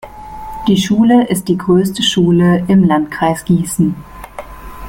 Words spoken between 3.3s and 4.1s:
Gießen.